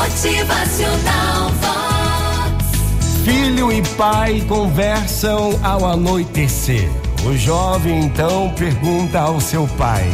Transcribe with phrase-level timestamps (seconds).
[0.00, 1.50] Motivacional.
[3.22, 6.90] Filho e pai conversam ao anoitecer.
[7.26, 10.08] O jovem então pergunta ao seu pai: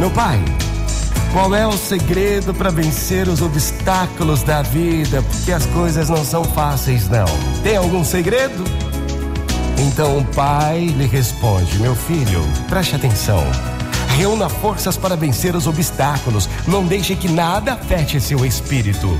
[0.00, 0.40] Meu pai,
[1.32, 5.22] qual é o segredo para vencer os obstáculos da vida?
[5.22, 7.26] Porque as coisas não são fáceis, não.
[7.62, 8.64] Tem algum segredo?
[9.78, 13.44] Então o pai lhe responde: Meu filho, preste atenção.
[14.18, 16.48] Reúna forças para vencer os obstáculos.
[16.66, 19.16] Não deixe que nada afete seu espírito.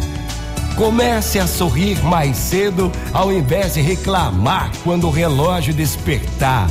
[0.75, 6.69] Comece a sorrir mais cedo ao invés de reclamar quando o relógio despertar.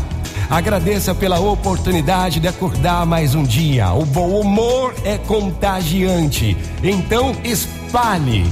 [0.50, 3.94] Agradeça pela oportunidade de acordar mais um dia.
[3.94, 6.58] O bom humor é contagiante.
[6.84, 8.46] Então espalhe.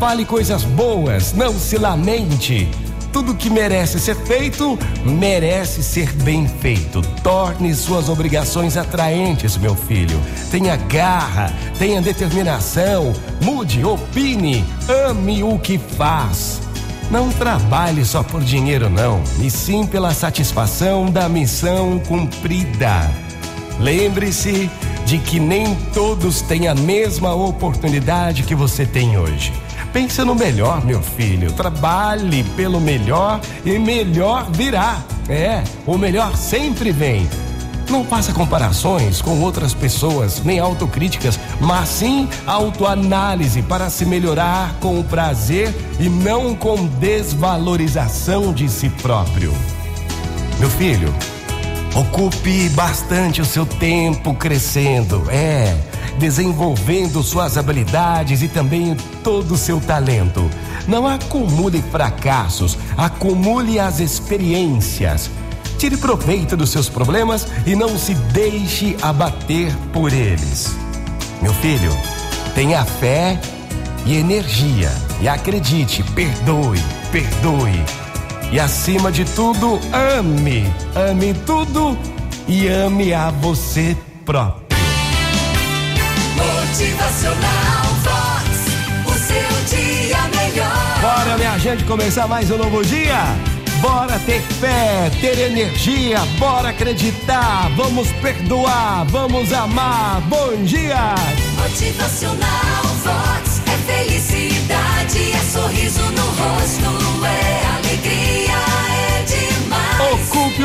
[0.00, 2.68] Fale coisas boas, não se lamente.
[3.12, 7.02] Tudo que merece ser feito, merece ser bem feito.
[7.22, 10.18] Torne suas obrigações atraentes, meu filho.
[10.50, 13.12] Tenha garra, tenha determinação,
[13.42, 16.62] mude, opine, ame o que faz.
[17.10, 23.10] Não trabalhe só por dinheiro, não, e sim pela satisfação da missão cumprida.
[23.78, 24.70] Lembre-se
[25.04, 29.52] de que nem todos têm a mesma oportunidade que você tem hoje.
[29.92, 31.52] Pense no melhor, meu filho.
[31.52, 35.02] Trabalhe pelo melhor e melhor virá.
[35.28, 37.28] É, o melhor sempre vem.
[37.90, 45.02] Não faça comparações com outras pessoas, nem autocríticas, mas sim autoanálise para se melhorar com
[45.02, 49.52] prazer e não com desvalorização de si próprio.
[50.58, 51.14] Meu filho,
[51.94, 55.24] ocupe bastante o seu tempo crescendo.
[55.30, 55.76] É
[56.18, 60.48] desenvolvendo suas habilidades e também todo o seu talento.
[60.86, 65.30] Não acumule fracassos, acumule as experiências.
[65.78, 70.76] Tire proveito dos seus problemas e não se deixe abater por eles.
[71.40, 71.90] Meu filho,
[72.54, 73.40] tenha fé
[74.06, 74.90] e energia.
[75.20, 76.78] E acredite, perdoe,
[77.10, 77.82] perdoe.
[78.52, 80.72] E acima de tudo, ame.
[80.94, 81.96] Ame tudo
[82.46, 84.61] e ame a você próprio.
[86.42, 88.48] Motivacional Vox.
[89.06, 91.00] O seu dia melhor.
[91.00, 93.20] Bora, minha gente, começar mais um novo dia?
[93.80, 100.20] Bora ter fé, ter energia, bora acreditar, vamos perdoar, vamos amar.
[100.28, 101.14] Bom dia!
[101.60, 102.91] Motivacional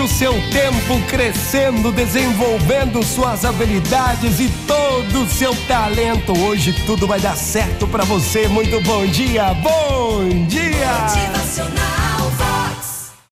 [0.07, 6.35] Seu tempo crescendo, desenvolvendo suas habilidades e todo o seu talento.
[6.39, 8.47] Hoje tudo vai dar certo pra você.
[8.47, 10.87] Muito bom dia, bom dia!
[11.03, 11.96] Motivacional